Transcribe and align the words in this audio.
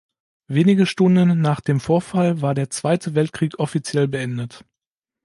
Wenige 0.47 0.87
Stunden 0.87 1.41
nach 1.41 1.61
dem 1.61 1.79
Vorfall 1.79 2.41
war 2.41 2.55
der 2.55 2.71
Zweite 2.71 3.13
Weltkrieg 3.13 3.59
offiziell 3.59 4.07
beendet. 4.07 4.65